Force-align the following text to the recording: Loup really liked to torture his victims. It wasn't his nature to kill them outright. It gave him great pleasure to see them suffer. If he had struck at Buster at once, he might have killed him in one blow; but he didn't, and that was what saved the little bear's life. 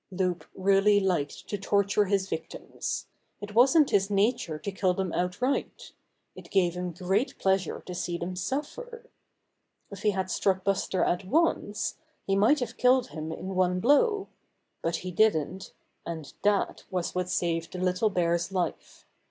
Loup 0.09 0.45
really 0.55 0.99
liked 0.99 1.47
to 1.47 1.59
torture 1.59 2.05
his 2.05 2.27
victims. 2.27 3.05
It 3.39 3.53
wasn't 3.53 3.91
his 3.91 4.09
nature 4.09 4.57
to 4.57 4.71
kill 4.71 4.95
them 4.95 5.13
outright. 5.13 5.91
It 6.35 6.49
gave 6.49 6.73
him 6.75 6.91
great 6.91 7.37
pleasure 7.37 7.81
to 7.85 7.93
see 7.93 8.17
them 8.17 8.35
suffer. 8.35 9.11
If 9.91 10.01
he 10.01 10.09
had 10.09 10.31
struck 10.31 10.57
at 10.57 10.63
Buster 10.63 11.03
at 11.03 11.23
once, 11.25 11.97
he 12.25 12.35
might 12.35 12.61
have 12.61 12.77
killed 12.77 13.09
him 13.09 13.31
in 13.31 13.53
one 13.53 13.79
blow; 13.79 14.27
but 14.81 14.95
he 14.95 15.11
didn't, 15.11 15.71
and 16.03 16.33
that 16.41 16.83
was 16.89 17.13
what 17.13 17.29
saved 17.29 17.73
the 17.73 17.77
little 17.77 18.09
bear's 18.09 18.51
life. 18.51 19.05